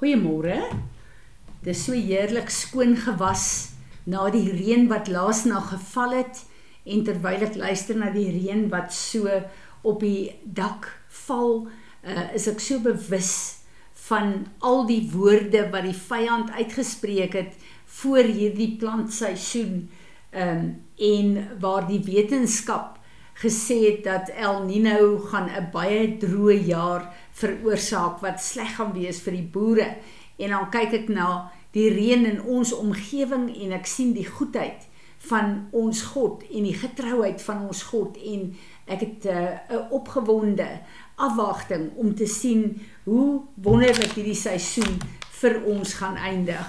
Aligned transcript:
Goeiemôre. 0.00 0.62
Dis 1.60 1.82
so 1.84 1.92
heerlik 1.92 2.48
skoon 2.48 2.94
gewas 2.96 3.42
na 4.08 4.30
die 4.32 4.46
reën 4.48 4.86
wat 4.88 5.10
laas 5.12 5.42
na 5.44 5.58
geval 5.60 6.14
het 6.16 6.38
en 6.88 7.02
terwyl 7.04 7.44
ek 7.44 7.58
luister 7.60 7.98
na 8.00 8.08
die 8.14 8.30
reën 8.32 8.62
wat 8.72 8.94
so 8.96 9.28
op 9.84 10.00
die 10.00 10.30
dak 10.56 10.88
val, 11.26 11.66
uh, 12.00 12.24
is 12.32 12.48
ek 12.48 12.64
so 12.64 12.80
bewus 12.80 13.34
van 14.06 14.48
al 14.64 14.86
die 14.88 15.02
woorde 15.12 15.66
wat 15.68 15.84
die 15.84 15.98
vyand 16.08 16.48
uitgespreek 16.56 17.36
het 17.36 17.60
voor 18.00 18.24
hierdie 18.24 18.70
plantseisoen 18.80 19.82
um, 20.32 20.64
en 20.96 21.36
waar 21.60 21.84
die 21.92 22.00
wetenskap 22.08 22.96
gesê 23.40 23.78
het 23.86 24.04
dat 24.04 24.28
El 24.36 24.64
Nino 24.64 25.18
gaan 25.18 25.48
'n 25.48 25.70
baie 25.72 26.16
droë 26.20 26.66
jaar 26.66 27.12
veroorsaak 27.32 28.20
wat 28.20 28.42
sleg 28.42 28.76
gaan 28.76 28.92
wees 28.92 29.20
vir 29.20 29.32
die 29.32 29.50
boere. 29.52 29.96
En 30.36 30.50
dan 30.50 30.70
kyk 30.70 30.92
ek 30.92 31.08
na 31.08 31.50
die 31.72 31.90
reën 31.90 32.26
in 32.26 32.42
ons 32.42 32.72
omgewing 32.72 33.50
en 33.62 33.72
ek 33.72 33.86
sien 33.86 34.12
die 34.12 34.26
goedheid 34.26 34.88
van 35.28 35.68
ons 35.70 36.02
God 36.02 36.42
en 36.48 36.64
die 36.64 36.76
getrouheid 36.76 37.42
van 37.42 37.66
ons 37.68 37.82
God 37.82 38.16
en 38.16 38.56
ek 38.86 39.00
het 39.00 39.26
eh, 39.26 39.36
'n 39.68 39.74
uh, 39.74 39.92
opgewonde 39.92 40.68
afwagting 41.16 41.90
om 41.96 42.14
te 42.14 42.26
sien 42.26 42.80
hoe 43.04 43.42
wonderlik 43.54 44.12
hierdie 44.16 44.34
seisoen 44.34 44.98
vir 45.40 45.62
ons 45.64 45.94
gaan 45.94 46.16
eindig. 46.16 46.66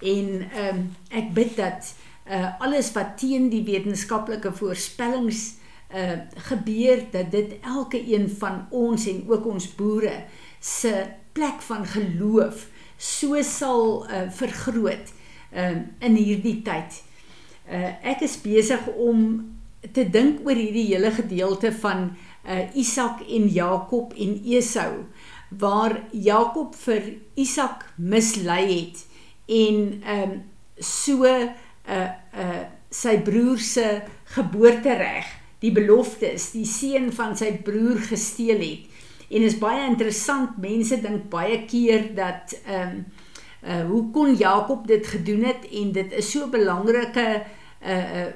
En 0.00 0.50
ehm 0.50 0.76
um, 0.76 0.96
ek 1.08 1.32
bid 1.34 1.56
dat 1.56 1.94
uh, 2.30 2.60
alles 2.60 2.92
wat 2.92 3.18
teen 3.18 3.48
die 3.48 3.64
wetenskaplike 3.64 4.52
voorspellings 4.52 5.59
uh 5.94 6.18
gebeur 6.50 7.02
dat 7.10 7.30
dit 7.30 7.56
elke 7.60 7.98
een 8.12 8.28
van 8.38 8.66
ons 8.70 9.06
en 9.06 9.24
ook 9.28 9.46
ons 9.46 9.74
boere 9.74 10.24
se 10.60 11.06
plek 11.32 11.62
van 11.66 11.86
geloof 11.86 12.68
so 12.96 13.42
sal 13.42 14.06
uh 14.06 14.28
vergroot 14.30 15.12
uh 15.52 15.76
in 15.98 16.14
hierdie 16.14 16.60
tyd. 16.62 17.02
Uh 17.66 17.90
ek 18.02 18.22
is 18.22 18.38
besig 18.42 18.86
om 18.96 19.50
te 19.92 20.04
dink 20.04 20.44
oor 20.46 20.54
hierdie 20.54 20.92
hele 20.92 21.10
gedeelte 21.10 21.72
van 21.72 22.10
uh 22.46 22.76
Isak 22.78 23.24
en 23.26 23.48
Jakob 23.48 24.14
en 24.14 24.36
Esau 24.44 24.92
waar 25.50 25.96
Jakob 26.12 26.74
vir 26.84 27.16
Isak 27.34 27.88
mislei 27.96 28.62
het 28.70 29.04
en 29.50 30.02
um 30.06 30.38
so 30.78 31.26
uh 31.26 31.50
uh 31.90 32.62
sy 32.90 33.18
broer 33.22 33.58
se 33.58 34.00
geboortereg 34.34 35.39
die 35.60 35.72
beloftes 35.72 36.50
die 36.54 36.66
seun 36.66 37.10
van 37.12 37.36
sy 37.36 37.52
broer 37.64 38.00
gesteel 38.10 38.62
het. 38.64 38.86
En 39.30 39.44
is 39.46 39.58
baie 39.60 39.84
interessant, 39.86 40.56
mense 40.58 40.96
dink 41.02 41.28
baie 41.30 41.64
keer 41.70 42.10
dat 42.16 42.56
ehm 42.66 43.00
um, 43.00 43.02
uh 43.60 43.82
hoe 43.84 44.06
kon 44.10 44.30
Jakob 44.40 44.86
dit 44.88 45.04
gedoen 45.06 45.42
het 45.44 45.66
en 45.76 45.90
dit 45.92 46.12
is 46.16 46.30
so 46.30 46.46
'n 46.46 46.50
belangrike 46.50 47.42
uh 47.84 48.26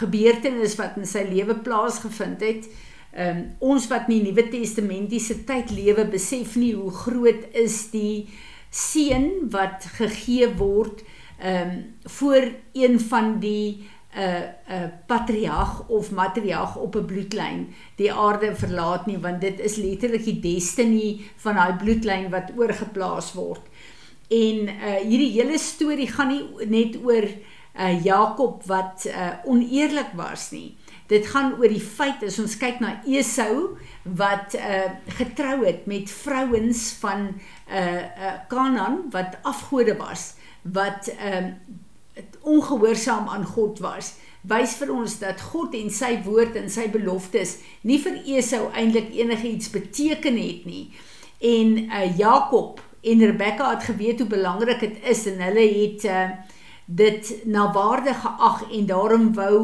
gebeurtenis 0.00 0.74
wat 0.76 0.96
in 0.96 1.06
sy 1.06 1.22
lewe 1.30 1.54
plaasgevind 1.54 2.40
het. 2.40 2.66
Ehm 3.12 3.36
um, 3.36 3.44
ons 3.58 3.86
wat 3.86 4.08
in 4.08 4.16
die 4.18 4.22
Nuwe 4.32 4.48
Testamentiese 4.50 5.44
tyd 5.44 5.70
lewe, 5.70 6.04
besef 6.10 6.56
nie 6.56 6.74
hoe 6.74 6.90
groot 6.90 7.44
is 7.52 7.90
die 7.90 8.26
seën 8.70 9.50
wat 9.50 9.86
gegee 9.98 10.48
word 10.58 11.04
ehm 11.38 11.70
um, 11.70 11.84
voor 12.04 12.50
een 12.72 13.00
van 13.00 13.38
die 13.40 13.86
'n 14.14 14.54
'n 14.70 14.92
patriarg 15.06 15.88
of 15.88 16.10
matriarg 16.10 16.76
op 16.76 16.96
'n 16.96 17.06
bloedlyn 17.06 17.74
die 17.96 18.12
aarde 18.12 18.54
verlaat 18.54 19.06
nie 19.06 19.18
want 19.18 19.40
dit 19.40 19.60
is 19.60 19.76
letterlik 19.76 20.24
die 20.24 20.40
destiny 20.40 21.20
van 21.36 21.54
daai 21.54 21.74
bloedlyn 21.82 22.30
wat 22.30 22.52
oorgeplaas 22.56 23.32
word. 23.32 23.62
En 24.30 24.68
uh 24.68 25.00
hierdie 25.02 25.32
hele 25.40 25.58
storie 25.58 26.08
gaan 26.08 26.28
nie 26.28 26.66
net 26.66 26.96
oor 27.02 27.26
uh 27.26 28.04
Jakob 28.04 28.62
wat 28.66 29.06
uh 29.06 29.32
oneerlik 29.44 30.14
was 30.14 30.50
nie. 30.50 30.76
Dit 31.06 31.26
gaan 31.26 31.58
oor 31.58 31.68
die 31.68 31.80
feit 31.80 32.22
as 32.22 32.38
ons 32.38 32.56
kyk 32.56 32.80
na 32.80 33.02
Esau 33.06 33.76
wat 34.02 34.54
uh 34.54 34.94
getrou 35.18 35.64
het 35.66 35.86
met 35.86 36.10
vrouens 36.10 36.92
van 37.00 37.34
uh 37.68 38.02
uh 38.28 38.38
Kanaan 38.48 39.10
wat 39.10 39.38
afgode 39.42 39.96
was 39.96 40.34
wat 40.64 41.12
uh, 41.20 41.52
ongehoorsaam 42.42 43.28
aan 43.28 43.46
God 43.46 43.80
was, 43.84 44.14
wys 44.44 44.76
vir 44.76 44.92
ons 44.92 45.18
dat 45.22 45.40
God 45.40 45.74
en 45.78 45.90
sy 45.90 46.18
woord 46.24 46.56
en 46.60 46.68
sy 46.70 46.86
beloftes 46.92 47.58
nie 47.88 47.98
vir 48.02 48.20
Esau 48.36 48.66
eintlik 48.76 49.14
enigiets 49.16 49.70
beteken 49.72 50.36
het 50.36 50.66
nie. 50.68 50.88
En 51.40 51.78
uh, 51.84 52.04
Jakob 52.18 52.82
en 53.04 53.24
Rebekka 53.24 53.70
het 53.70 53.88
geweet 53.88 54.20
hoe 54.20 54.28
belangrik 54.28 54.80
dit 54.80 55.00
is 55.10 55.24
en 55.32 55.40
hulle 55.44 55.64
het 55.78 56.04
uh, 56.08 56.28
dit 56.84 57.32
na 57.48 57.70
waarde 57.72 58.14
geag 58.14 58.64
en 58.70 58.86
daarom 58.86 59.30
wou 59.34 59.56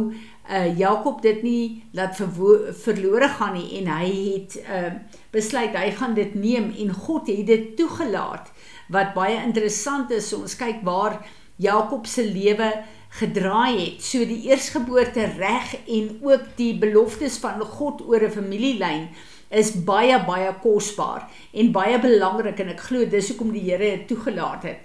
uh, 0.51 0.79
Jakob 0.79 1.21
dit 1.23 1.43
nie 1.43 1.65
laat 1.93 2.17
verlore 2.17 3.29
gaan 3.37 3.55
nie 3.57 3.81
en 3.81 3.91
hy 3.93 4.09
het 4.33 4.57
uh, 4.65 4.95
besluit 5.33 5.77
hy 5.77 5.91
gaan 6.01 6.17
dit 6.17 6.35
neem 6.35 6.73
en 6.73 6.95
God 6.97 7.29
het 7.29 7.47
dit 7.47 7.75
toegelaat 7.77 8.49
wat 8.91 9.13
baie 9.15 9.37
interessant 9.45 10.11
is 10.11 10.33
so 10.33 10.41
ons 10.43 10.57
kyk 10.59 10.81
waar 10.89 11.21
Jakob 11.61 12.07
se 12.07 12.25
lewe 12.25 12.71
gedraai 13.21 13.77
het. 13.79 14.05
So 14.05 14.25
die 14.25 14.49
eersgeboorte 14.49 15.27
reg 15.37 15.75
en 15.87 16.19
ook 16.23 16.55
die 16.57 16.73
beloftes 16.79 17.39
van 17.43 17.61
God 17.61 18.03
oor 18.07 18.23
'n 18.25 18.31
familielyn 18.31 19.09
is 19.51 19.73
baie 19.85 20.25
baie 20.27 20.55
kosbaar 20.63 21.29
en 21.53 21.73
baie 21.73 21.99
belangrik 21.99 22.61
en 22.63 22.69
ek 22.69 22.81
glo 22.81 23.05
dis 23.05 23.29
hoekom 23.29 23.53
die 23.53 23.67
Here 23.67 23.97
dit 23.97 24.07
toegelaat 24.09 24.63
het. 24.63 24.79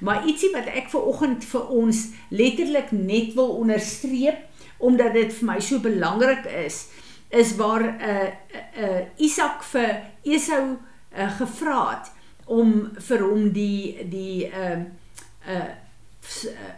Maar 0.00 0.26
ietsie 0.28 0.52
wat 0.52 0.66
ek 0.66 0.88
ver 0.92 1.02
oggend 1.08 1.44
vir 1.44 1.68
ons 1.68 2.06
letterlik 2.28 2.92
net 2.92 3.34
wil 3.34 3.56
onderstreep 3.60 4.46
omdat 4.78 5.12
dit 5.12 5.32
vir 5.32 5.46
my 5.46 5.58
so 5.60 5.78
belangrik 5.78 6.46
is, 6.66 6.86
is 7.28 7.56
waar 7.56 7.82
'n 7.82 8.00
uh, 8.00 8.28
'n 8.76 8.84
uh, 8.84 9.00
Isak 9.16 9.62
vir 9.62 10.02
Esau 10.22 10.76
uh, 11.16 11.30
gevra 11.38 11.90
het 11.90 12.12
om 12.46 12.90
vir 12.96 13.20
hom 13.20 13.52
die 13.52 14.08
die 14.08 14.48
'n 14.48 14.52
uh, 14.52 14.76
'n 14.76 15.56
uh, 15.56 15.79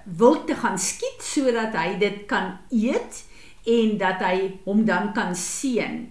wil 0.04 0.44
te 0.44 0.54
gaan 0.54 0.78
skiet 0.78 1.22
sodat 1.24 1.76
hy 1.76 1.96
dit 2.00 2.24
kan 2.30 2.56
eet 2.70 3.24
en 3.68 3.96
dat 3.98 4.22
hy 4.24 4.36
hom 4.64 4.84
dan 4.88 5.12
kan 5.16 5.36
seën. 5.36 6.02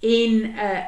En 0.00 0.44
uh 0.54 0.82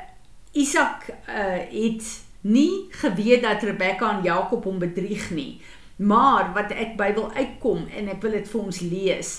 Isak 0.57 1.11
uh 1.29 1.61
het 1.69 2.05
nie 2.41 2.87
geweet 2.91 3.43
dat 3.43 3.63
Rebekka 3.63 4.17
en 4.17 4.23
Jakob 4.25 4.65
hom 4.65 4.79
bedrieg 4.79 5.31
nie. 5.31 5.61
Maar 5.97 6.53
wat 6.55 6.73
ek 6.73 6.97
by 6.97 7.11
wil 7.17 7.33
uitkom 7.33 7.87
en 7.93 8.09
ek 8.09 8.23
wil 8.25 8.37
dit 8.39 8.49
vir 8.49 8.61
ons 8.61 8.81
lees. 8.81 9.33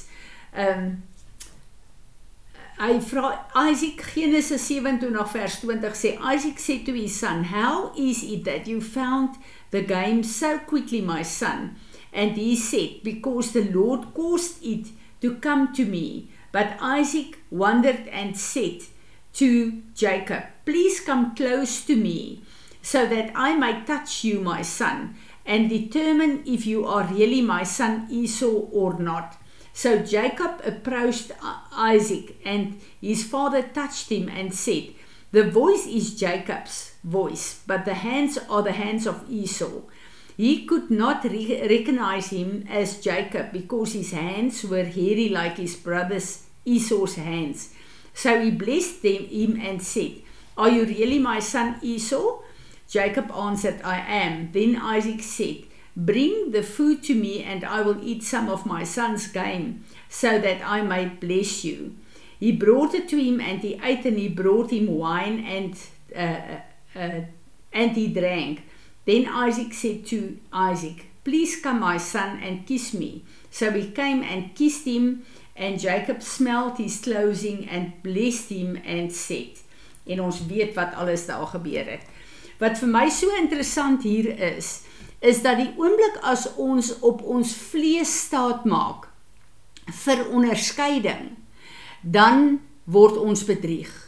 Um 0.54 0.90
hy 2.78 3.00
vra 3.02 3.32
Isaac 3.66 4.04
Genesis 4.14 4.68
27 4.70 5.32
vers 5.32 5.60
20 5.64 5.98
sê 5.98 6.14
Isaac 6.22 6.62
sê 6.62 6.78
to 6.86 6.94
his 6.94 7.18
son, 7.18 7.44
"How 7.50 7.92
is 7.98 8.22
it 8.24 8.46
that 8.46 8.68
you 8.68 8.82
found 8.82 9.42
the 9.72 9.82
game 9.82 10.24
so 10.24 10.60
quickly, 10.60 11.02
my 11.02 11.24
son?" 11.24 11.78
And 12.18 12.36
he 12.36 12.56
said, 12.56 13.02
Because 13.04 13.52
the 13.52 13.70
Lord 13.70 14.16
caused 14.16 14.66
it 14.66 14.88
to 15.22 15.36
come 15.36 15.72
to 15.76 15.86
me. 15.86 16.32
But 16.52 16.76
Isaac 16.82 17.38
wondered 17.52 18.08
and 18.08 18.36
said 18.36 18.82
to 19.34 19.84
Jacob, 19.94 20.46
Please 20.66 21.00
come 21.00 21.36
close 21.36 21.86
to 21.86 21.96
me, 21.96 22.42
so 22.82 23.06
that 23.06 23.32
I 23.36 23.56
may 23.56 23.84
touch 23.86 24.24
you, 24.24 24.40
my 24.40 24.64
son, 24.64 25.16
and 25.46 25.70
determine 25.70 26.42
if 26.48 26.66
you 26.66 26.88
are 26.88 27.04
really 27.04 27.42
my 27.42 27.62
son 27.62 28.08
Esau 28.10 28.66
or 28.72 28.98
not. 28.98 29.38
So 29.72 30.00
Jacob 30.00 30.62
approached 30.66 31.32
Isaac, 31.72 32.36
and 32.44 32.82
his 33.00 33.24
father 33.26 33.62
touched 33.62 34.10
him 34.10 34.28
and 34.28 34.56
said, 34.56 34.96
The 35.32 35.44
voice 35.52 35.86
is 35.86 36.16
Jacob's 36.16 36.96
voice, 37.04 37.62
but 37.68 37.86
the 37.86 37.94
hands 37.94 38.40
are 38.50 38.64
the 38.64 38.72
hands 38.72 39.06
of 39.06 39.30
Esau. 39.30 39.84
He 40.38 40.66
could 40.66 40.92
not 40.92 41.24
re 41.24 41.68
recognize 41.68 42.28
him 42.30 42.66
as 42.70 43.02
Jacob 43.02 43.52
because 43.52 43.94
his 43.94 44.12
hands 44.12 44.64
were 44.64 44.84
hairy 44.86 45.30
like 45.30 45.58
his 45.58 45.76
brother's 45.76 46.44
Esau's 46.64 47.16
hands. 47.16 47.74
So 48.14 48.40
he 48.40 48.52
blessed 48.52 49.02
them, 49.02 49.26
him 49.26 49.60
and 49.60 49.82
said, 49.82 50.22
Are 50.56 50.70
you 50.70 50.86
really 50.86 51.18
my 51.18 51.40
son 51.40 51.80
Esau? 51.82 52.40
Jacob 52.88 53.32
answered, 53.32 53.82
I 53.84 54.00
am. 54.00 54.52
Then 54.52 54.76
Isaac 54.76 55.22
said, 55.22 55.64
Bring 55.96 56.52
the 56.52 56.62
food 56.62 57.02
to 57.06 57.16
me, 57.16 57.44
and 57.44 57.64
I 57.64 57.82
will 57.82 57.98
eat 58.04 58.22
some 58.22 58.50
of 58.50 58.68
my 58.68 58.84
son's 58.84 59.28
game, 59.28 59.84
so 60.08 60.40
that 60.40 60.62
I 60.64 60.82
may 60.82 61.06
bless 61.06 61.66
you. 61.66 61.96
He 62.40 62.52
brought 62.52 62.94
it 62.94 63.10
to 63.10 63.18
him, 63.18 63.42
and 63.42 63.62
he 63.62 63.80
ate, 63.84 64.06
and 64.06 64.18
he 64.18 64.30
brought 64.30 64.72
him 64.72 64.88
wine, 64.88 65.44
and 65.46 65.80
uh, 66.16 66.20
uh, 66.20 67.00
uh 67.00 67.22
and 67.74 67.92
he 67.92 68.08
drank. 68.08 68.64
Then 69.08 69.26
Isaac 69.26 69.74
said 69.74 70.06
to 70.08 70.38
Isaac, 70.52 71.06
Please 71.24 71.62
come, 71.62 71.80
my 71.80 71.98
son, 71.98 72.40
and 72.44 72.68
kiss 72.68 72.94
me. 72.94 73.24
So 73.50 73.72
he 73.72 73.90
came 73.92 74.22
and 74.22 74.54
kissed 74.54 74.86
him, 74.86 75.24
and 75.56 75.80
Jacob 75.80 76.22
smelled 76.22 76.78
his 76.78 77.00
clothing 77.00 77.70
and 77.70 78.04
blessed 78.04 78.50
him 78.50 78.78
and 78.86 79.12
said, 79.12 79.64
En 80.06 80.20
ons 80.20 80.42
weet 80.48 80.76
wat 80.76 80.96
alles 80.96 81.26
daar 81.26 81.48
gebeur 81.48 81.88
het. 81.88 82.04
Wat 82.60 82.76
vir 82.80 82.92
my 82.92 83.08
so 83.10 83.32
interessant 83.40 84.04
hier 84.04 84.28
is, 84.28 84.84
is 85.24 85.40
dat 85.44 85.60
die 85.62 85.72
oomblik 85.80 86.20
as 86.24 86.50
ons 86.60 86.98
op 87.00 87.24
ons 87.24 87.56
vlees 87.72 88.12
staat 88.28 88.68
maak 88.68 89.08
vir 90.04 90.26
onderskeiding, 90.28 91.32
dan 92.04 92.60
word 92.84 93.16
ons 93.24 93.48
bedrieg. 93.48 94.07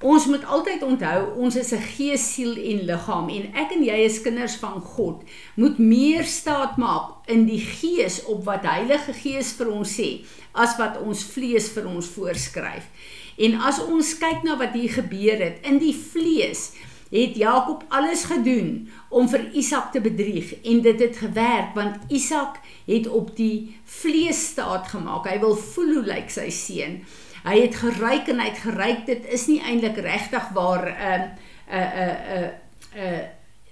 Ons 0.00 0.24
moet 0.26 0.44
altyd 0.48 0.80
onthou 0.82 1.18
ons 1.44 1.56
is 1.60 1.72
'n 1.76 1.84
gees, 1.96 2.22
siel 2.34 2.56
en 2.56 2.84
liggaam 2.88 3.28
en 3.28 3.52
ek 3.52 3.72
en 3.76 3.84
jy 3.84 4.04
as 4.06 4.22
kinders 4.22 4.56
van 4.56 4.80
God 4.80 5.22
moet 5.56 5.78
meer 5.78 6.24
staat 6.24 6.76
maak 6.76 7.28
in 7.28 7.44
die 7.44 7.60
gees 7.60 8.24
op 8.24 8.44
wat 8.44 8.64
Heilige 8.64 9.12
Gees 9.12 9.52
vir 9.52 9.68
ons 9.68 10.00
sê 10.00 10.24
as 10.52 10.78
wat 10.78 10.96
ons 11.02 11.24
vlees 11.24 11.68
vir 11.68 11.86
ons 11.86 12.06
voorskryf. 12.06 12.88
En 13.36 13.60
as 13.60 13.78
ons 13.78 14.18
kyk 14.18 14.42
na 14.42 14.56
wat 14.56 14.72
hier 14.72 14.88
gebeur 14.88 15.36
het 15.36 15.58
in 15.68 15.78
die 15.78 15.94
vlees, 15.94 16.72
het 17.10 17.36
Jakob 17.36 17.84
alles 17.88 18.24
gedoen 18.24 18.88
om 19.10 19.28
vir 19.28 19.50
Isak 19.52 19.92
te 19.92 20.00
bedrieg 20.00 20.54
en 20.64 20.80
dit 20.80 21.00
het 21.00 21.16
gewerk 21.16 21.74
want 21.74 21.96
Isak 22.08 22.56
het 22.86 23.06
op 23.06 23.36
die 23.36 23.76
vlees 23.84 24.46
staat 24.48 24.88
gemaak. 24.88 25.28
Hy 25.28 25.40
wil 25.40 25.56
voel 25.56 25.94
hoe 25.94 26.06
lyk 26.06 26.30
sy 26.30 26.48
seun. 26.50 27.02
Hy 27.44 27.56
het 27.60 27.74
geryk 27.80 28.28
en 28.28 28.40
hy 28.40 28.48
het 28.50 28.64
geryk 28.64 29.06
dit 29.06 29.28
is 29.32 29.46
nie 29.48 29.60
eintlik 29.60 29.96
regtig 30.04 30.48
waar 30.56 30.84
'n 30.88 31.22
uh, 31.70 31.76
'n 31.76 31.76
uh, 31.76 31.80
'n 31.80 32.20
uh, 32.36 32.50
'n 32.94 32.98
uh, 32.98 33.12
uh, 33.12 33.24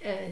uh, 0.05 0.31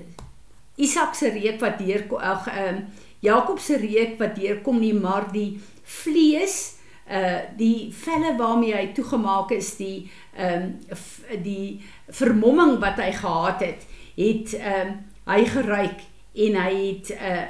Isak 0.77 1.15
se 1.15 1.29
reuk 1.29 1.61
wat 1.61 1.79
deur 1.79 2.05
ag 2.21 2.49
uh, 2.49 2.77
Jakob 3.21 3.59
se 3.59 3.77
reuk 3.77 4.19
wat 4.19 4.37
deurkom 4.37 4.79
nie 4.81 4.94
maar 4.94 5.33
die 5.33 5.61
vlees 5.83 6.77
uh 7.06 7.38
die 7.56 7.93
velle 7.94 8.33
waarmee 8.37 8.75
hy 8.75 8.87
toegemaak 8.94 9.53
is 9.55 9.77
die 9.79 10.11
ehm 10.35 10.73
um, 10.91 11.43
die 11.43 11.83
vermomming 12.09 12.81
wat 12.83 12.99
hy 12.99 13.12
gehad 13.15 13.62
het 13.62 13.87
het 14.17 14.56
ehm 14.59 14.88
um, 14.88 14.97
hy 15.31 15.44
geryk 15.53 16.03
en 16.35 16.59
hy 16.62 16.73
het 16.87 17.12
uh 17.15 17.44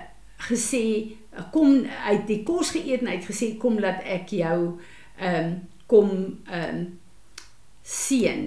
gesê 0.51 1.17
kom 1.53 1.87
uit 2.05 2.27
die 2.29 2.43
kos 2.45 2.75
geëet 2.77 3.01
en 3.01 3.09
hy 3.09 3.17
het 3.17 3.31
gesê 3.31 3.55
kom 3.57 3.81
laat 3.81 4.05
ek 4.05 4.37
jou 4.37 4.77
ehm 5.17 5.41
um, 5.41 5.57
kom 5.87 6.11
ehm 6.47 6.79
um, 6.79 6.87
seën 7.87 8.47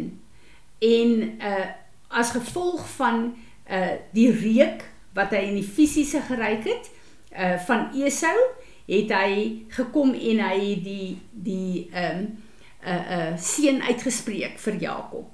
en 0.80 1.12
uh 1.40 1.68
as 2.10 2.32
gevolg 2.34 2.88
van 2.98 3.36
uh 3.70 3.96
die 4.12 4.32
reuk 4.32 4.84
wat 5.14 5.32
hy 5.36 5.44
in 5.52 5.60
die 5.60 5.72
fisiese 5.78 6.22
geryk 6.28 6.66
het 6.68 6.90
uh 7.38 7.58
van 7.68 7.90
Esau 7.96 8.38
het 8.90 9.12
hy 9.14 9.34
gekom 9.70 10.16
en 10.18 10.46
hy 10.50 10.62
die 10.84 11.10
die 11.32 11.90
ehm 11.94 12.24
um, 12.24 12.30
uh 12.84 13.04
uh 13.18 13.34
seën 13.38 13.82
uitgespreek 13.82 14.58
vir 14.60 14.80
Jakob. 14.82 15.28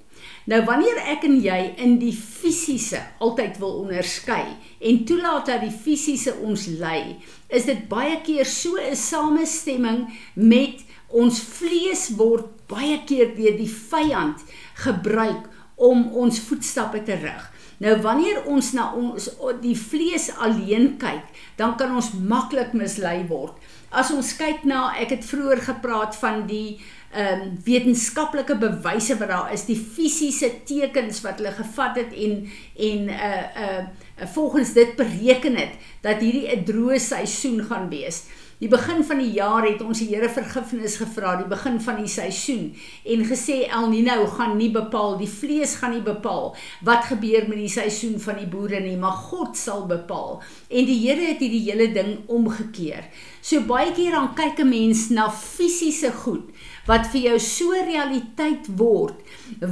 Nou 0.45 0.61
wanneer 0.65 0.97
ek 1.13 1.23
en 1.27 1.37
jy 1.41 1.59
in 1.81 1.97
die 2.01 2.13
fisiese 2.13 2.99
altyd 3.23 3.57
wil 3.61 3.79
onderskei 3.83 4.43
en 4.79 5.03
toelaat 5.09 5.49
dat 5.49 5.63
die 5.65 5.73
fisiese 5.73 6.35
ons 6.45 6.67
lei, 6.79 7.17
is 7.49 7.65
dit 7.69 7.87
baie 7.89 8.19
keer 8.25 8.45
so 8.45 8.77
'n 8.77 8.95
samestemming 8.95 10.07
met 10.33 10.83
ons 11.09 11.39
vlees 11.39 12.09
word 12.17 12.49
baie 12.67 13.01
keer 13.05 13.35
deur 13.35 13.57
die 13.57 13.69
vyand 13.69 14.41
gebruik 14.85 15.49
om 15.75 16.07
ons 16.15 16.39
voetstappe 16.39 17.03
te 17.03 17.17
rig. 17.19 17.51
Nou 17.83 17.95
wanneer 18.03 18.45
ons 18.47 18.71
na 18.75 18.91
ons 18.95 19.27
die 19.61 19.75
vlees 19.75 20.29
alleen 20.39 20.93
kyk, 20.99 21.25
dan 21.59 21.75
kan 21.79 21.91
ons 21.95 22.13
maklik 22.15 22.71
mislei 22.77 23.25
word. 23.27 23.57
As 23.91 24.11
ons 24.15 24.33
kyk 24.39 24.63
na 24.67 24.93
ek 24.99 25.17
het 25.17 25.27
vroeër 25.27 25.65
gepraat 25.71 26.15
van 26.19 26.45
die 26.47 26.79
ehm 27.15 27.41
um, 27.41 27.51
wetenskaplike 27.63 28.57
bewyse 28.59 29.15
wat 29.15 29.29
daar 29.31 29.51
is, 29.55 29.63
die 29.69 29.77
fisiese 29.79 30.49
tekens 30.67 31.21
wat 31.23 31.39
hulle 31.39 31.53
gevat 31.55 32.01
het 32.01 32.11
en 32.11 32.33
en 32.89 33.07
uh 33.09 33.43
uh 33.67 34.27
volgens 34.33 34.73
dit 34.73 34.95
bereken 34.95 35.55
het 35.55 35.79
dat 36.03 36.19
hierdie 36.19 36.51
'n 36.51 36.65
droë 36.67 36.99
seisoen 36.99 37.63
gaan 37.63 37.89
wees. 37.89 38.23
Die 38.55 38.69
begin 38.71 39.03
van 39.03 39.19
die 39.19 39.33
jaar 39.35 39.65
het 39.67 39.81
ons 39.83 39.99
die 39.99 40.13
Here 40.13 40.29
vergifnis 40.31 40.93
gevra, 41.01 41.33
die 41.35 41.47
begin 41.51 41.75
van 41.83 41.97
die 41.99 42.07
seisoen 42.07 42.69
en 43.03 43.25
gesê 43.27 43.65
El 43.67 43.89
Nino 43.91 44.29
gaan 44.31 44.55
nie 44.55 44.69
bepaal, 44.71 45.17
die 45.19 45.27
vlees 45.27 45.73
gaan 45.81 45.91
nie 45.91 46.03
bepaal 46.05 46.53
wat 46.87 47.09
gebeur 47.09 47.49
met 47.49 47.59
die 47.59 47.71
seisoen 47.73 48.15
van 48.23 48.39
die 48.39 48.47
boere 48.47 48.79
nie, 48.79 48.95
maar 48.95 49.17
God 49.27 49.59
sal 49.59 49.83
bepaal. 49.91 50.39
En 50.71 50.87
die 50.87 51.01
Here 51.03 51.33
het 51.33 51.43
hierdie 51.43 51.65
hele 51.67 51.89
ding 51.91 52.13
omgekeer. 52.31 53.09
So 53.43 53.59
baie 53.67 53.91
keer 53.91 54.15
dan 54.15 54.31
kyk 54.39 54.63
'n 54.63 54.69
mens 54.69 55.09
na 55.09 55.27
fisiese 55.29 56.13
goed 56.23 56.47
wat 56.85 57.07
vir 57.11 57.21
jou 57.29 57.37
so 57.41 57.73
realiteit 57.85 58.67
word 58.77 59.21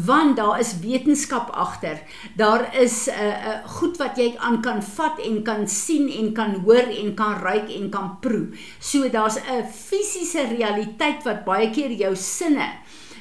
want 0.07 0.37
daar 0.37 0.59
is 0.61 0.75
wetenskap 0.81 1.51
agter. 1.53 1.99
Daar 2.37 2.69
is 2.75 3.07
'n 3.07 3.11
uh, 3.11 3.21
eh, 3.21 3.27
uh, 3.27 3.47
eh, 3.47 3.67
goed 3.67 3.97
wat 3.97 4.17
jy 4.17 4.35
aan 4.37 4.61
kan 4.61 4.81
vat 4.83 5.19
en 5.19 5.43
kan 5.43 5.67
sien 5.67 6.09
en 6.09 6.33
kan 6.33 6.55
hoor 6.65 6.87
en 7.01 7.13
kan 7.15 7.39
ruik 7.41 7.69
en 7.69 7.89
kan 7.89 8.17
proe. 8.19 8.47
So 8.79 9.09
daar's 9.09 9.37
'n 9.37 9.65
fisiese 9.71 10.47
realiteit 10.57 11.23
wat 11.23 11.45
baie 11.45 11.69
keer 11.69 11.91
jou 11.91 12.15
sinne 12.15 12.69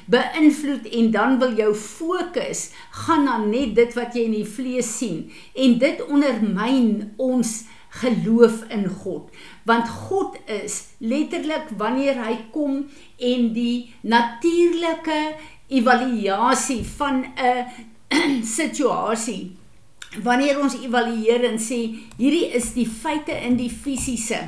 beïnvloed 0.05 0.87
en 0.91 1.11
dan 1.11 1.39
wil 1.39 1.53
jou 1.55 1.73
fokus 1.75 2.71
gaan 2.91 3.23
na 3.23 3.37
net 3.37 3.75
dit 3.75 3.93
wat 3.93 4.15
jy 4.15 4.25
in 4.27 4.35
die 4.35 4.47
vlees 4.47 4.89
sien 4.97 5.31
en 5.53 5.77
dit 5.79 6.03
ondermyn 6.05 7.13
ons 7.17 7.63
geloof 8.01 8.63
in 8.73 8.87
God. 8.89 9.29
Want 9.69 9.89
God 9.89 10.37
is 10.49 10.95
letterlik 10.97 11.73
wanneer 11.77 12.17
hy 12.25 12.37
kom 12.51 12.85
en 13.17 13.49
die 13.53 13.93
natuurlike 14.01 15.19
evaluasie 15.67 16.83
van 16.97 17.25
'n 17.25 18.43
situasie 18.57 19.55
wanneer 20.21 20.59
ons 20.61 20.75
evalueer 20.77 21.45
en 21.49 21.57
sê 21.57 21.79
hierdie 22.17 22.51
is 22.53 22.73
die 22.73 22.89
feite 22.89 23.33
in 23.47 23.57
die 23.57 23.71
fisiese 23.71 24.41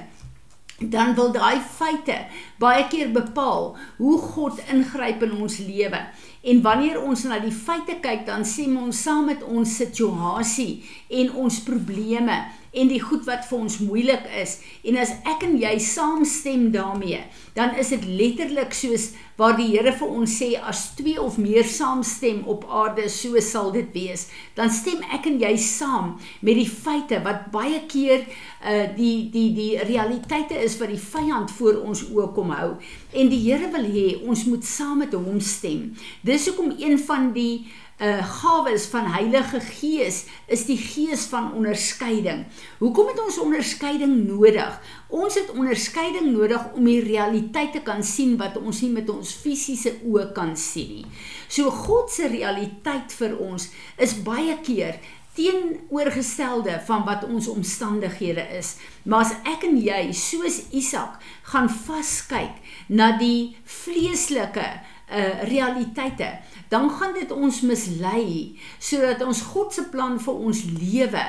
dan 0.79 1.13
wil 1.15 1.31
daai 1.31 1.61
feite 1.63 2.17
baie 2.59 2.83
keer 2.91 3.11
bepaal 3.15 3.69
hoe 3.97 4.17
God 4.19 4.59
ingryp 4.71 5.23
in 5.23 5.37
ons 5.39 5.57
lewe. 5.63 6.01
En 6.43 6.61
wanneer 6.61 6.99
ons 7.01 7.23
na 7.23 7.39
die 7.39 7.53
feite 7.55 7.95
kyk, 8.03 8.25
dan 8.27 8.43
sê 8.45 8.67
ons 8.67 9.03
saam 9.07 9.29
met 9.31 9.43
ons 9.43 9.77
situasie 9.79 10.83
en 11.21 11.31
ons 11.45 11.61
probleme 11.63 12.35
en 12.75 12.91
die 12.91 13.01
goed 13.01 13.25
wat 13.29 13.47
vir 13.49 13.57
ons 13.57 13.79
moeilik 13.83 14.27
is. 14.41 14.59
En 14.83 14.99
as 15.01 15.15
ek 15.27 15.47
en 15.47 15.57
jy 15.61 15.75
saamstem 15.79 16.69
daarmee 16.75 17.23
dan 17.55 17.77
is 17.79 17.93
dit 17.93 18.03
letterlik 18.05 18.73
soos 18.75 19.13
waar 19.39 19.55
die 19.55 19.67
Here 19.75 19.91
vir 19.95 20.11
ons 20.11 20.31
sê 20.39 20.53
as 20.59 20.89
twee 20.95 21.19
of 21.19 21.37
meer 21.39 21.67
saamstem 21.67 22.43
op 22.51 22.65
aarde 22.71 23.07
so 23.11 23.39
sal 23.43 23.71
dit 23.75 23.87
wees. 23.95 24.27
Dan 24.55 24.71
stem 24.71 25.03
ek 25.15 25.27
en 25.31 25.39
jy 25.39 25.53
saam 25.59 26.13
met 26.41 26.59
die 26.59 26.67
feite 26.67 27.21
wat 27.23 27.49
baie 27.55 27.81
keer 27.91 28.23
uh 28.65 28.85
die 28.95 29.27
die 29.31 29.49
die 29.55 29.71
realiteite 29.87 30.57
is 30.63 30.77
wat 30.79 30.91
die 30.91 30.99
vyand 30.99 31.51
voor 31.57 31.81
ons 31.87 32.05
oë 32.11 32.29
kom 32.35 32.51
hou. 32.55 32.69
En 33.15 33.31
die 33.31 33.41
Here 33.45 33.71
wil 33.71 33.87
hê 33.87 34.07
ons 34.23 34.45
moet 34.49 34.67
saam 34.67 35.03
met 35.03 35.15
hom 35.15 35.39
stem. 35.39 35.93
Dis 36.23 36.47
hoekom 36.49 36.75
een 36.79 36.99
van 37.07 37.31
die 37.35 37.63
uh 37.63 37.84
gawes 37.97 38.85
van 38.91 39.05
Heilige 39.07 39.61
Gees 39.63 40.25
is 40.51 40.65
die 40.67 40.77
gees 40.77 41.25
van 41.31 41.53
onderskeiding. 41.55 42.43
Hoekom 42.79 43.07
het 43.07 43.21
ons 43.23 43.39
onderskeiding 43.39 44.27
nodig? 44.27 44.81
Ons 45.07 45.37
het 45.39 45.51
onderskeiding 45.55 46.33
nodig 46.33 46.73
om 46.75 46.83
die 46.83 46.99
realiteit 46.99 47.71
te 47.71 47.79
kan 47.79 48.03
sien 48.03 48.35
wat 48.37 48.57
ons 48.59 48.81
nie 48.83 48.91
met 48.91 49.09
ons 49.09 49.31
fisiese 49.31 49.95
oë 50.03 50.31
kan 50.35 50.55
sien 50.59 50.91
nie. 50.97 51.05
So 51.47 51.71
God 51.71 52.11
se 52.11 52.27
realiteit 52.27 53.15
vir 53.15 53.37
ons 53.39 53.69
is 53.95 54.17
baie 54.27 54.57
keer 54.65 54.99
teenoorgestelde 55.35 56.79
van 56.87 57.03
wat 57.07 57.23
ons 57.27 57.47
omstandighede 57.47 58.43
is. 58.57 58.75
Maar 59.03 59.25
as 59.25 59.33
ek 59.55 59.65
en 59.67 59.79
jy 59.83 60.01
soos 60.15 60.61
Isak 60.75 61.19
gaan 61.51 61.67
vaskyk 61.69 62.59
na 62.87 63.13
die 63.19 63.55
vleeslike 63.63 64.67
uh 65.05 65.43
realiteite 65.45 66.29
dan 66.69 66.89
gaan 66.89 67.13
dit 67.13 67.31
ons 67.31 67.61
mislei 67.61 68.57
sodat 68.79 69.21
ons 69.25 69.41
God 69.53 69.73
se 69.73 69.85
plan 69.93 70.17
vir 70.21 70.43
ons 70.49 70.61
lewe 70.65 71.23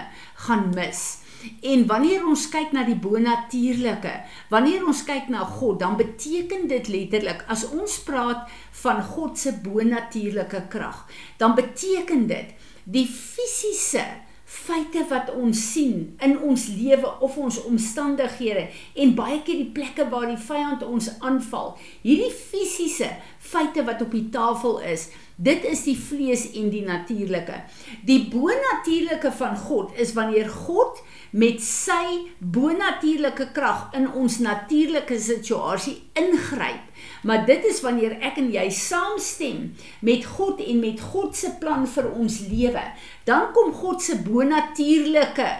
gaan 0.46 0.68
mis. 0.74 1.02
En 1.62 1.84
wanneer 1.86 2.24
ons 2.26 2.46
kyk 2.50 2.72
na 2.74 2.82
die 2.88 2.96
bonatuurlike, 2.98 4.12
wanneer 4.50 4.86
ons 4.88 5.04
kyk 5.06 5.28
na 5.30 5.44
God, 5.46 5.78
dan 5.82 5.94
beteken 6.00 6.66
dit 6.70 6.88
letterlik 6.90 7.44
as 7.52 7.66
ons 7.68 7.98
praat 8.06 8.48
van 8.82 9.02
God 9.04 9.38
se 9.38 9.52
bonatuurlike 9.62 10.64
krag, 10.72 11.04
dan 11.38 11.54
beteken 11.54 12.26
dit 12.32 12.56
die 12.82 13.06
fisiese 13.06 14.02
feite 14.46 15.02
wat 15.10 15.32
ons 15.34 15.58
sien 15.72 16.14
in 16.22 16.36
ons 16.38 16.68
lewe 16.70 17.08
of 17.26 17.36
ons 17.42 17.58
omstandighede 17.66 18.68
en 18.94 19.14
baie 19.18 19.40
keer 19.42 19.58
die 19.58 19.72
plekke 19.74 20.06
waar 20.12 20.28
die 20.30 20.38
vyand 20.38 20.84
ons 20.86 21.10
aanval. 21.18 21.74
Hierdie 22.06 22.30
fisiese 22.30 23.10
feite 23.42 23.82
wat 23.88 24.04
op 24.06 24.14
die 24.14 24.28
tafel 24.30 24.78
is, 24.86 25.08
Dit 25.36 25.66
is 25.68 25.82
die 25.84 25.96
vlees 26.00 26.46
en 26.56 26.70
die 26.72 26.80
natuurlike. 26.86 27.58
Die 28.08 28.22
bonatuurlike 28.32 29.28
van 29.36 29.56
God 29.60 29.92
is 30.00 30.14
wanneer 30.16 30.48
God 30.48 31.02
met 31.36 31.60
sy 31.60 32.22
bonatuurlike 32.40 33.50
krag 33.52 33.90
in 33.98 34.08
ons 34.08 34.38
natuurlike 34.40 35.18
situasie 35.20 35.98
ingryp. 36.16 36.88
Maar 37.28 37.44
dit 37.44 37.68
is 37.68 37.82
wanneer 37.84 38.16
ek 38.24 38.40
en 38.40 38.48
jy 38.54 38.64
saamstem 38.72 39.74
met 40.00 40.24
God 40.38 40.64
en 40.64 40.80
met 40.80 41.04
God 41.12 41.36
se 41.36 41.52
plan 41.60 41.84
vir 41.84 42.08
ons 42.16 42.40
lewe. 42.48 42.88
Dan 43.28 43.52
kom 43.52 43.74
God 43.76 44.00
se 44.00 44.16
bonatuurlike 44.24 45.50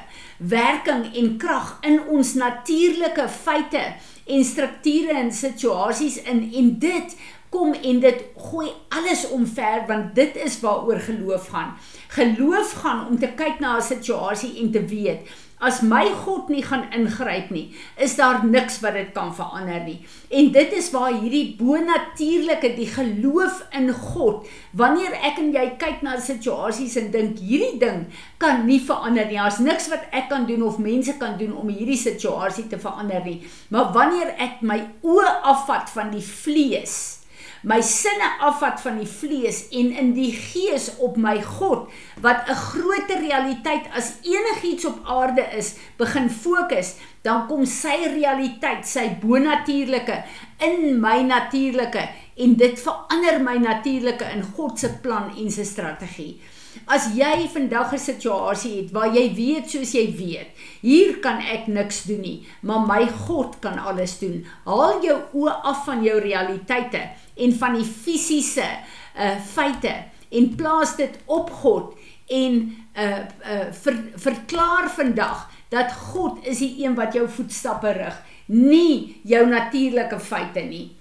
werking 0.40 1.10
en 1.12 1.32
krag 1.40 1.76
in 1.84 2.00
ons 2.12 2.32
natuurlike 2.40 3.28
feite 3.28 3.84
en 4.26 4.44
strukture 4.44 5.14
en 5.20 5.32
situasies 5.32 6.22
in 6.24 6.46
en 6.58 6.70
dit 6.82 7.16
kom 7.50 7.72
en 7.72 8.00
dit 8.00 8.24
gooi 8.50 8.70
alles 8.88 9.28
omver 9.30 9.84
want 9.88 10.14
dit 10.14 10.36
is 10.36 10.60
waaroor 10.60 11.00
geloof 11.00 11.48
gaan. 11.48 11.74
Geloof 12.08 12.72
gaan 12.82 13.06
om 13.06 13.18
te 13.18 13.28
kyk 13.36 13.60
na 13.60 13.76
'n 13.76 13.82
situasie 13.82 14.58
en 14.60 14.70
te 14.70 14.84
weet 14.84 15.26
as 15.56 15.80
my 15.80 16.04
God 16.24 16.50
nie 16.52 16.60
gaan 16.64 16.84
ingryp 16.92 17.48
nie, 17.54 17.70
is 17.96 18.16
daar 18.18 18.42
niks 18.44 18.78
wat 18.82 18.96
dit 18.98 19.08
kan 19.16 19.32
verander 19.34 19.80
nie. 19.86 19.98
En 20.28 20.50
dit 20.52 20.74
is 20.76 20.90
waar 20.92 21.14
hierdie 21.14 21.56
bonatuurlike 21.56 22.74
die 22.76 22.88
geloof 22.92 23.62
in 23.76 23.88
God, 23.92 24.44
wanneer 24.76 25.16
ek 25.16 25.40
en 25.40 25.52
jy 25.56 25.66
kyk 25.80 26.04
na 26.04 26.18
situasies 26.20 26.98
en 27.00 27.10
dink 27.14 27.40
hierdie 27.40 27.80
ding 27.80 28.04
kan 28.42 28.66
nie 28.68 28.82
verander 28.84 29.28
nie. 29.28 29.40
Daar's 29.40 29.62
niks 29.64 29.88
wat 29.92 30.04
ek 30.12 30.28
kan 30.32 30.44
doen 30.48 30.66
of 30.66 30.80
mense 30.82 31.16
kan 31.20 31.38
doen 31.40 31.56
om 31.56 31.72
hierdie 31.72 32.00
situasie 32.00 32.66
te 32.68 32.80
verander 32.80 33.24
nie. 33.24 33.40
Maar 33.72 33.94
wanneer 33.96 34.34
ek 34.36 34.60
my 34.60 34.82
oë 35.06 35.38
afvat 35.54 35.88
van 35.96 36.12
die 36.12 36.24
vlees, 36.24 37.24
my 37.62 37.80
sinne 37.82 38.28
afvat 38.40 38.80
van 38.80 38.98
die 38.98 39.08
vlees 39.08 39.68
en 39.70 39.92
in 39.96 40.12
die 40.16 40.32
gees 40.32 40.90
op 40.98 41.16
my 41.16 41.42
God 41.42 41.90
wat 42.20 42.48
'n 42.48 42.54
groter 42.54 43.18
realiteit 43.18 43.86
as 43.96 44.12
enigiets 44.22 44.84
op 44.84 45.00
aarde 45.04 45.42
is, 45.56 45.74
begin 45.96 46.30
fokus, 46.30 46.94
dan 47.26 47.46
kom 47.50 47.66
sy 47.66 47.96
realiteit, 48.14 48.86
sy 48.86 49.08
bonatuurlike 49.22 50.20
in 50.66 51.00
my 51.02 51.20
natuurlike 51.26 52.04
en 52.36 52.58
dit 52.60 52.78
verander 52.80 53.40
my 53.42 53.56
natuurlike 53.62 54.28
in 54.34 54.44
God 54.56 54.78
se 54.78 54.92
plan 55.02 55.32
en 55.34 55.50
sy 55.52 55.64
strategie. 55.66 56.36
As 56.84 57.08
jy 57.16 57.48
vandag 57.48 57.94
'n 57.94 57.98
situasie 57.98 58.76
het 58.76 58.92
waar 58.92 59.14
jy 59.14 59.34
weet 59.34 59.70
soos 59.70 59.94
jy 59.94 60.12
weet, 60.12 60.50
hier 60.82 61.20
kan 61.20 61.40
ek 61.40 61.66
niks 61.66 62.04
doen 62.04 62.20
nie, 62.20 62.46
maar 62.60 62.86
my 62.86 63.08
God 63.26 63.56
kan 63.60 63.78
alles 63.78 64.18
doen. 64.18 64.44
Haal 64.64 65.02
jou 65.02 65.18
oë 65.32 65.54
af 65.64 65.84
van 65.86 66.04
jou 66.04 66.20
realiteite 66.20 67.00
en 67.36 67.52
van 67.52 67.74
die 67.74 67.84
fisiese 67.84 68.68
uh 69.16 69.40
feite 69.40 69.94
en 70.30 70.56
plaas 70.56 70.96
dit 70.96 71.18
op 71.26 71.50
God 71.50 71.96
en 72.28 72.76
uh 72.96 73.24
uh 73.52 73.72
ver, 73.72 73.96
verklaar 74.16 74.90
vandag 74.90 75.50
dat 75.68 75.92
God 75.92 76.44
is 76.46 76.60
die 76.62 76.84
een 76.84 76.94
wat 76.94 77.14
jou 77.14 77.26
voetstappe 77.28 77.92
rig, 77.96 78.16
nie 78.46 79.20
jou 79.26 79.46
natuurlike 79.50 80.20
feite 80.20 80.62
nie. 80.66 80.96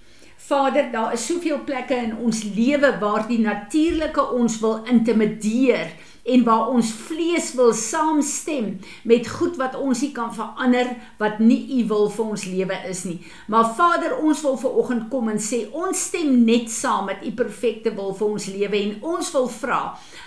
Vader, 0.45 0.91
daar 0.91 1.13
is 1.13 1.25
soveel 1.25 1.63
plekke 1.65 1.95
in 1.95 2.17
ons 2.17 2.43
lewe 2.43 2.91
waar 3.01 3.24
die 3.27 3.39
natuurlike 3.41 4.22
ons 4.38 4.60
wil 4.62 4.84
intimideer 4.91 5.93
en 6.25 6.44
waar 6.46 6.72
ons 6.74 6.89
vlees 7.05 7.51
wil 7.58 7.74
saamstem 7.77 8.72
met 9.05 9.27
goed 9.29 9.60
wat 9.62 9.77
ons 9.77 10.01
nie 10.01 10.12
kan 10.15 10.32
verander 10.34 10.96
wat 11.22 11.39
nie 11.44 11.62
u 11.79 11.84
wil 11.91 12.10
vir 12.10 12.25
ons 12.25 12.46
lewe 12.50 12.79
is 12.89 13.03
nie. 13.05 13.20
Maar 13.51 13.74
Vader, 13.77 14.17
ons 14.17 14.41
wil 14.46 14.58
ver 14.58 14.79
oggend 14.82 15.10
kom 15.13 15.29
en 15.29 15.41
sê 15.41 15.65
ons 15.72 16.05
stem 16.10 16.41
net 16.48 16.72
saam 16.74 17.10
met 17.12 17.22
u 17.25 17.34
perfekte 17.38 17.94
wil 17.96 18.15
vir 18.17 18.38
ons 18.38 18.48
lewe 18.55 18.82
en 18.82 18.96
ons 19.15 19.34
wil 19.36 19.50
vra 19.60 19.82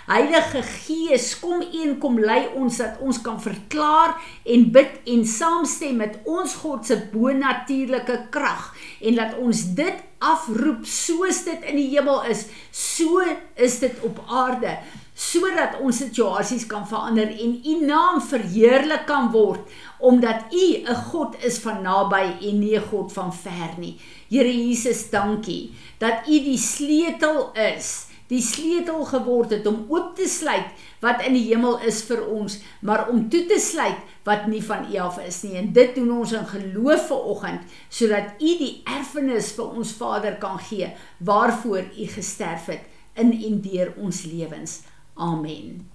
Heilige 0.09 0.63
Gees, 0.65 1.35
kom 1.37 1.61
een 1.61 1.99
kom 2.01 2.15
lei 2.17 2.47
ons 2.57 2.79
dat 2.81 2.97
ons 3.05 3.19
kan 3.21 3.37
verklaar 3.41 4.15
en 4.49 4.63
bid 4.73 4.95
en 5.13 5.25
saamstem 5.27 5.99
met 6.01 6.15
ons 6.25 6.55
God 6.63 6.87
se 6.89 6.97
bonatuurlike 7.11 8.15
krag 8.33 8.71
en 9.03 9.19
laat 9.19 9.35
ons 9.37 9.61
dit 9.77 10.01
afroep 10.19 10.87
soos 10.89 11.43
dit 11.45 11.69
in 11.69 11.77
die 11.77 11.91
hemel 11.93 12.25
is, 12.31 12.47
so 12.73 13.21
is 13.55 13.77
dit 13.83 14.01
op 14.07 14.23
aarde 14.25 14.79
sodat 15.19 15.75
ons 15.83 15.97
situasies 15.99 16.63
kan 16.71 16.85
verander 16.87 17.27
en 17.43 17.57
u 17.59 17.73
naam 17.83 18.21
verheerlik 18.23 19.03
kan 19.09 19.27
word 19.33 19.67
omdat 19.99 20.53
u 20.55 20.65
'n 20.79 20.95
God 21.11 21.35
is 21.43 21.59
van 21.59 21.83
naby 21.83 22.39
en 22.47 22.59
nie 22.59 22.77
'n 22.77 22.87
God 22.91 23.11
van 23.11 23.33
ver 23.33 23.75
nie. 23.77 23.99
Here 24.29 24.53
Jesus, 24.53 25.09
dankie 25.09 25.73
dat 25.97 26.27
u 26.27 26.39
die 26.39 26.57
sleutel 26.57 27.51
is, 27.53 28.07
die 28.27 28.41
sleutel 28.41 29.05
geword 29.05 29.49
het 29.49 29.67
om 29.67 29.85
oop 29.89 30.15
te 30.15 30.27
sluit 30.27 30.65
wat 31.01 31.25
in 31.25 31.33
die 31.33 31.47
hemel 31.49 31.79
is 31.79 32.01
vir 32.03 32.27
ons, 32.27 32.59
maar 32.81 33.09
om 33.09 33.29
toe 33.29 33.45
te 33.45 33.59
sluit 33.59 33.97
wat 34.23 34.47
nie 34.47 34.63
van 34.63 34.85
u 34.93 34.97
af 34.97 35.19
is 35.27 35.41
nie. 35.43 35.57
En 35.57 35.73
dit 35.73 35.95
doen 35.95 36.11
ons 36.11 36.31
in 36.31 36.45
geloof 36.45 37.07
vanoggend 37.07 37.61
sodat 37.89 38.39
u 38.39 38.57
die 38.57 38.81
erfenis 38.85 39.51
vir 39.51 39.67
ons 39.69 39.91
Vader 39.91 40.37
kan 40.37 40.59
gee 40.59 40.93
waarvoor 41.17 41.83
u 41.97 42.05
gesterf 42.05 42.65
het 42.65 42.81
in 43.15 43.33
en 43.33 43.61
deur 43.61 43.93
ons 43.97 44.23
lewens. 44.23 44.81
Amen. 45.19 45.85